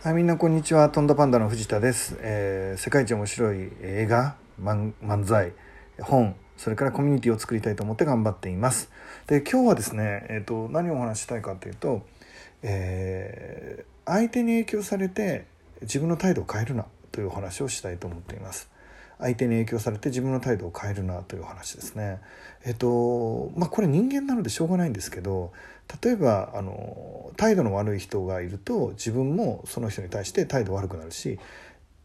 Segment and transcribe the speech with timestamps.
[0.00, 0.90] はい、みんなこんにちは。
[0.90, 2.16] とんだパンダの藤田です。
[2.20, 4.92] えー世界一面白い映画、漫
[5.26, 5.52] 才、
[6.00, 8.92] 本、それからコミュニティを作りたいと思って頑張っています。
[9.26, 12.06] で、今日はですね、えっ、と、何をお話ししたいかというと、
[12.62, 15.46] えー相手に影響されて
[15.82, 18.70] 自分の態度を変えるなというお話をしたいと思っています。
[19.18, 22.20] 相手に影響されて自分の態度を変えるなという話ですね。
[22.64, 25.52] えっとまあこれ人間なのでしょうがないんですけど
[26.02, 31.38] 例えばあの態度の悪い人がいると自分もその人に対して態度悪くなるし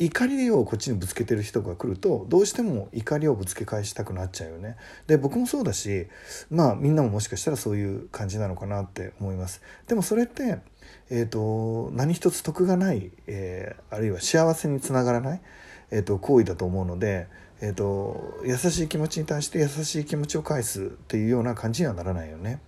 [0.00, 4.76] 怒りをこっちにぶつけてる人が来るとどうしても怒りをぶつけ返したくなっちゃうよね。
[5.08, 6.06] で僕もそうだし
[6.50, 9.60] まあみんなももしかしたらそういう感じなのかなって思います。
[9.88, 10.58] でもそれって、
[11.10, 15.40] えー、と何一つ得がない、えーあるいは幸せにつながらない、
[15.90, 17.28] えー、と行為だと思うので、
[17.60, 22.60] えー、と優しい気持ちに対して優しい気持ちを返すっていうような感じにはならないよね。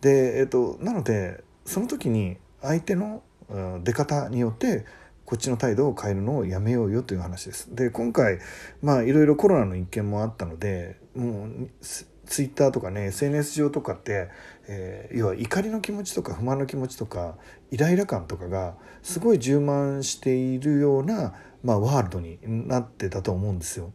[0.00, 4.84] で、えー、となのでその時に相手のうん出方によって
[5.24, 7.74] こっちの態度を変えるのをやめようよという話です。
[7.74, 8.38] で今回
[8.82, 14.28] まあいろいろコロナの一件もあったのでもうツツイッターとかね SNS 上とかって、
[14.68, 17.36] えー要は怒りの気持ちとか不満の気持ちとか
[17.70, 23.92] イライラ感とかがすごい充満しているような、まあ、ワールドになってたと思うんですよ。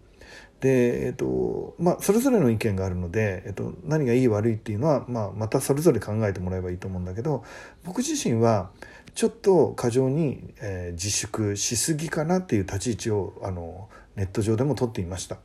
[0.59, 7.43] で、えっとまあ、それぞれの意見があるので、えっと、何がいい悪いっていうのは、まあ、またそれぞれ考えてもらえばいいと思うんだけど
[7.83, 8.71] 僕自身は
[9.13, 15.37] ちょっと過剰に、えー自粛しすぎかなっていう立ち位置をあのネット上でも取っていました。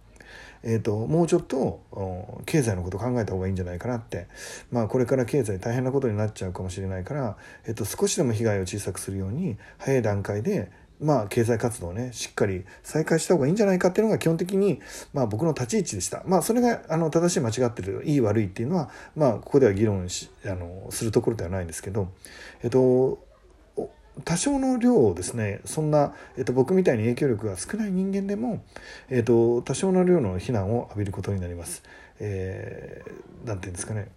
[0.62, 1.56] えー、ともうちょっと
[1.92, 4.26] お経済のことを考えた方がいいんじゃないかなって、
[4.70, 14.80] まあ、これから経済大変なことになっちゃうかもしれないから、えー、と少しでも被害を小さくするように早い段階で、まあ、経済活動をねしっかり再開した方がいいんじゃないかっていうのが基本的に、
[15.12, 16.22] まあ、僕の立ち位置でした。
[16.26, 22.08] まあ、それがあの正しい間違ってるいい悪いっていうのは、まあ、ここでは議論しあのするところではないんですけど、
[22.62, 23.26] えっ、と
[24.24, 28.64] 多少の量をですねそんな、えっと、僕みたいに影響力が少ない人間でも、
[29.10, 31.84] えっと、多少の量の非難を浴びることになります。
[32.18, 34.08] えーなんていうんですかね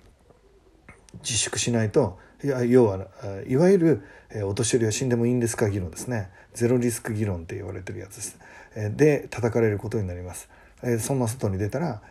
[1.20, 3.08] 自粛しないと要は
[3.48, 4.02] いわゆる、
[4.46, 5.70] お年寄りは死んでもいいんですか？
[5.70, 6.30] 議論ですね。
[6.54, 8.40] ゼロリスク議論って言われてるやつです、
[8.76, 10.50] えで叩かれることになります、
[10.84, 12.02] えそんな外に出たら、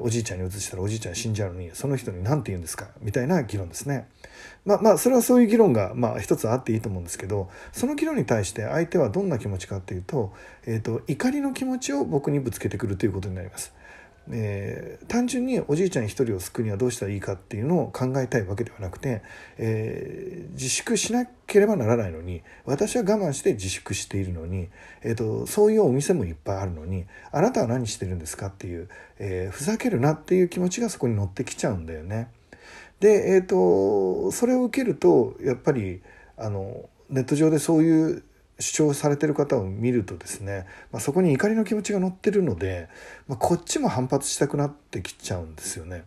[0.00, 2.88] おじいちゃんに移したらおじいちゃん死んじゃうのにその人に何て言うんですか？
[3.00, 4.08] みたいな議論ですね。
[4.64, 10.32] まあまあそれはそういう議論がまあ一つあっていいと思うんですけどその議論に対して相手はどんな気持ちかっていうと,、
[10.66, 13.72] えー、と怒りの気持ちを僕にぶつけてくるということになります。
[14.32, 19.22] えー単純におじいちゃん一人を救うにはどうしたらいいかっていうのを考えたいわけではなくて、
[19.58, 24.68] えー自粛しなければならないのに私は我慢して自粛しているのに、
[25.02, 32.28] えー、とそういうお店もいっぱいあるのにあなたは何してるんですかっていう、えーふざけるなっていう気持ちがそこに乗ってきちゃうんだよね。
[33.00, 36.02] で、えー、とそれを受けるとやっぱり
[36.36, 38.22] あのネット上でそういう
[38.60, 42.88] 主張されてる方を見るとですね、まあ、そこに怒りの気持ちが乗ってるので、
[43.26, 46.04] まあ、こっちも反発したくなってきちゃうんですよね。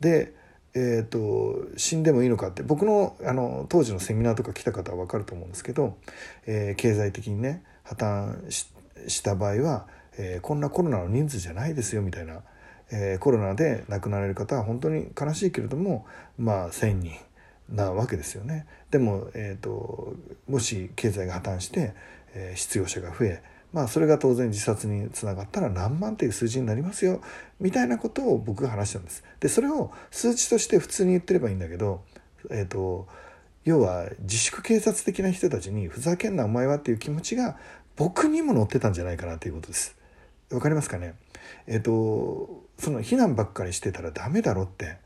[0.00, 0.32] で
[0.76, 5.96] えー、と死んでもいいのかって僕のあの当時のセミナーとか来た方は分かると思うんですけど、
[6.46, 8.68] えー経済的にね破綻し
[9.06, 9.86] した場合は、
[10.18, 12.42] えーこんなコロナの人数じゃないですよみたいな、
[12.90, 16.06] えーコロナで亡くなられる方は本当に悲しいけれども
[16.38, 17.12] まあ1,000人
[17.68, 18.66] なわけですよね。
[18.90, 20.14] でも、えー、と
[20.48, 21.94] もし経済が破綻して、
[22.34, 23.42] えー失業者が増え
[23.72, 27.20] まあそれが当然自殺につながったら何万っていう数字になりますよ
[27.58, 29.24] みたいなことを僕が話したんです。
[29.40, 32.02] でそれを数値として普通に言ってればいいんだけど、
[32.50, 33.08] えー、と
[33.64, 37.56] 要は自粛警察的な人たちにふざけんなお前はっていう気持ちが
[37.96, 39.96] 僕にも乗ってたんじゃないかなということです。
[40.50, 41.14] わかりますかね？
[41.66, 44.98] えっ、とその非難ばっかりしてたらダメだろって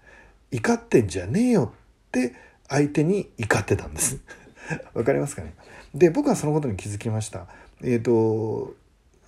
[0.50, 2.34] 怒ってんじゃねえよって
[2.68, 4.18] 相手に怒ってたんです。
[4.94, 5.54] わかりますかね？
[5.94, 7.46] で僕はそのことに気づきました。
[7.82, 8.74] えっ、と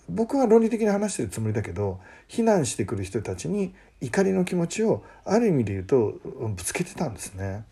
[0.09, 7.65] 僕は論理的に話してるつもりだけど非難してくる人たちに怒りの気持ちをある意味で言うとぶつけてたんですね。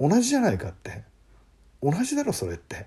[0.00, 1.02] 同じじゃないかって
[1.82, 2.86] 同じだろそれって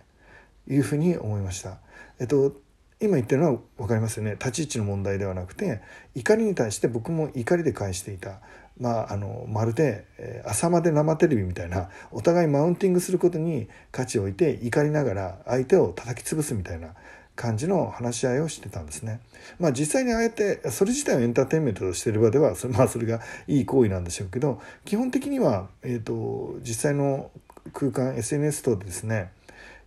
[0.68, 1.78] いうふうに思いました。
[2.20, 2.56] えっと
[3.02, 5.82] 今言ってるのは分かりますよね立ち位置の問題ではなくて
[6.16, 8.42] 怒りに対して僕も怒りで返していた、
[8.80, 16.90] まあ、あのまるで、えー朝まで生テレビみたいなお互いマウンティングすることに価値を置いて怒りながら相手を叩き潰すみたいな
[17.36, 19.22] 感じの話し合いをしてたんですね。
[19.60, 27.32] まあ実際にああやってそれ自体をエンターテインメントとしてる場ではそれ,、まあ、それがいい行為なんでしょうけど基本的には、えー、と実際の
[27.74, 29.32] 空間 SNS 等でですね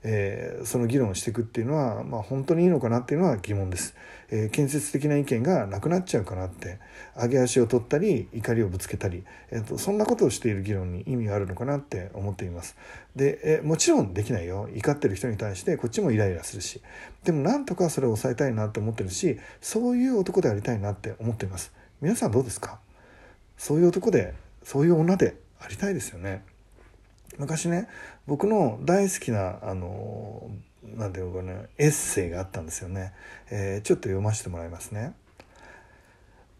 [0.05, 3.95] えー、その議論をしていくっていうのは、まあ、本当にいいのかなっていうのは疑問です、
[4.31, 6.81] えー、建設的な意見がなくなっちゃうかなって
[7.17, 12.77] 上げ足を取ったり怒りをぶつけたり、えーと、そんなことをしている議論に意味があるのかなって思っています。
[13.15, 14.69] で、えー、もちろんできないよ。
[14.75, 16.81] 怒ってる人に対してこっちもイライラするし。
[17.25, 21.73] でもなんとかそれを抑えたいなって思ってるしそういう男でありたいなって思っています。
[22.01, 22.81] 皆さんどうですか？
[23.57, 24.35] そういう男で
[24.65, 26.43] そういう女でありたいですよね。
[27.39, 27.89] 昔ね
[28.27, 30.51] 僕の大好きなあの
[30.97, 33.13] なんていうかねエッセイがあったんですよね、
[33.51, 35.15] えー、ちょっと読ませてもらいますね。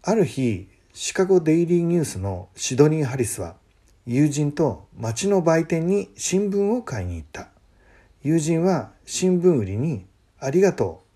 [0.01, 3.55] ある日シカゴデイリーニュースのシドニー・ハリスは
[4.05, 7.47] 友人と町の売店に新聞を買いに行った。
[8.21, 10.05] 友人は新聞売りに
[10.39, 11.07] 「ありがとう」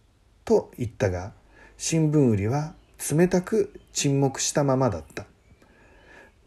[0.45, 1.33] と言ったが
[1.77, 2.74] 新聞売りは
[3.12, 5.25] 冷たく沈黙したままだった。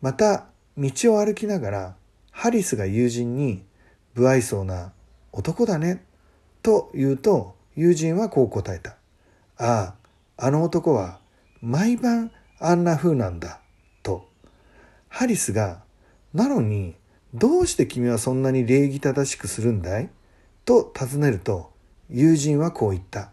[0.00, 0.46] また
[0.76, 1.96] 道を歩きながら
[2.40, 3.66] ハリスが友人に
[4.14, 4.94] 不愛想な
[5.30, 6.02] 男だね
[6.62, 8.96] と言うと友人はこう答えた。
[9.58, 9.92] あ
[10.38, 11.20] あ、あの男は
[11.60, 13.60] 毎晩あんな風なんだ。
[14.02, 14.26] と。
[15.10, 15.82] ハリスが、
[16.32, 16.94] なのに
[17.34, 20.08] どうして君はそんなに礼儀正しくするんだい？
[20.64, 21.70] と尋ねると
[22.08, 23.32] 友人はこう言った。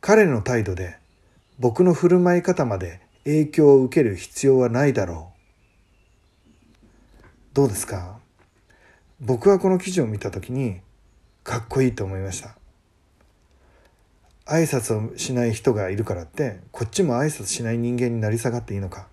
[0.00, 0.96] 彼の態度で
[1.58, 5.29] 僕の振る舞い方まで影響を受ける必要はないだろう。
[7.60, 8.18] どうですか？
[9.20, 10.80] 僕はこの記事を見た時に
[11.44, 12.56] かっこいいと思いました。
[14.46, 19.08] 挨拶をしない人がいるからってこっちも挨拶しない人間になり下がっていいのか。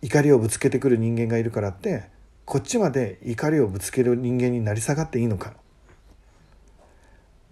[0.00, 2.08] 怒りをぶつけてくる人間がいるからって
[2.44, 5.54] こっちまで怒りをぶつける人間になり下がっていいのか。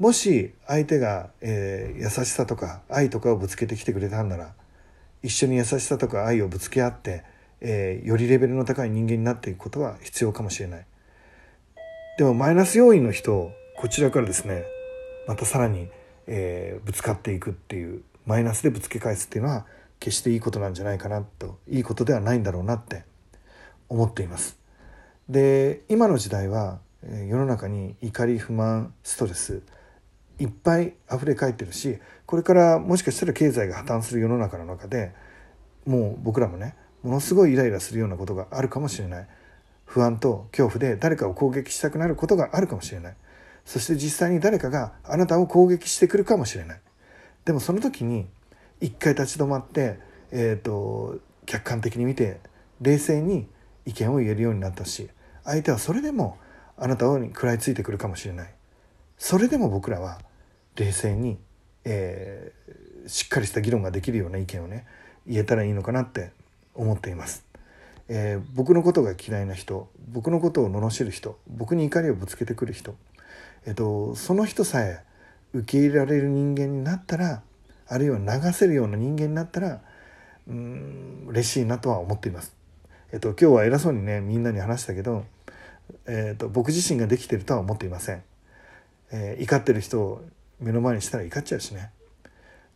[0.00, 4.52] もし相手が、えー、優しさとか愛とかをぶつけてきてくれたんなら
[5.22, 7.22] 一緒に優しさとか愛をぶつけ合って
[7.60, 10.86] えー、よりレベルの高い人間になっていくことは必要かもしれない。
[12.18, 14.64] でもマイナス要因の人をこちらからですね
[15.26, 15.88] またさらに、
[16.26, 19.66] えー、ぶつかっていくっていうマイナスでぶつけ返すっていうのは
[19.98, 23.04] 決していいことなんじゃないかなといいことではないんだろうなって
[23.88, 24.58] 思っています。
[25.28, 29.62] で今の時代は世の中に怒り不満ストレス
[30.38, 35.12] いっぱい溢れ返ってるしこれからもしかしたら経済が破綻する世の中の中で
[35.86, 39.28] もう僕らもねものすごいイライラするようなことがあるかもしれない。
[39.84, 43.16] 不安と恐怖で誰かを攻撃したくなることがあるかもしれない。
[43.64, 46.80] そして実際に誰かがあなたを攻撃してくるかもしれない。
[47.44, 48.26] でもその時に
[48.80, 49.98] 一回立ち止まって、
[50.30, 52.40] えーと、客観的に見て
[52.80, 53.48] 冷静に
[53.84, 55.08] 意見を言えるようになったし
[55.44, 56.38] 相手はそれでも
[56.76, 58.54] あなたに食らいついてくるかもしれない。
[59.18, 60.20] それでも僕らは
[60.76, 61.38] 冷静に、
[61.84, 64.86] えー、しっかりした議論ができるような意見をね
[65.26, 66.32] 言えたらいいのかなって
[66.80, 67.44] 思っています。
[68.08, 72.96] えー、僕のことが嫌いな人僕のことを罵る人僕に怒りをぶつけてくる人、
[73.66, 75.04] えっと、その人さえ
[75.52, 77.42] 受け入れられる人間になったら
[77.86, 79.80] あるいは流せるような人間になったら
[80.48, 82.52] うん嬉しいなとは思っています。
[83.12, 85.24] えっと、今日は偉そうにねみんなに話したけど、
[86.06, 88.22] えっと、僕自身ができてるとは思っていません。
[89.12, 90.24] えー、怒ってる人を
[90.60, 91.90] 目の前にしたら怒っちゃうしね。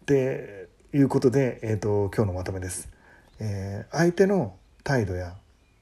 [0.03, 2.94] っていうことで、えっと、今日のまとめです。
[3.41, 5.35] えー、相手の態度や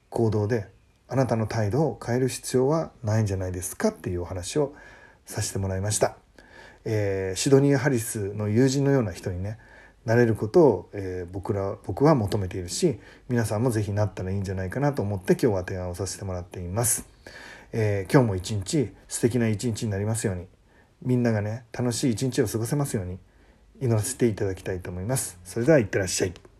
[0.09, 0.67] 行動で
[1.07, 4.73] あなたの態度を変える必要はないんじゃないですかっていうお話を
[5.25, 6.17] させてもらいました、
[6.85, 9.57] えー、シドニー・ハリスの友人のような人にね
[10.05, 17.07] なれることを、えー、僕ら僕は求めているし皆さんも是非なったらいいんじゃないかなと思って今日は提案をさせてもらっています、
[17.71, 20.47] えー、今日も一日素敵な一日になりますように
[21.03, 23.19] みんながね楽しい一日を過ごせますように
[23.81, 25.37] 祈らせていただきたいと思います。
[25.43, 26.52] それではいってらっしゃい。